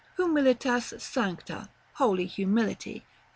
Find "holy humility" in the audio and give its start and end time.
1.93-3.05